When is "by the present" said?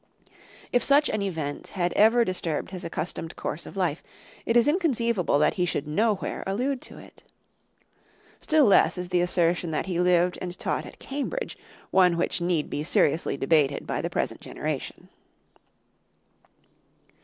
13.85-14.41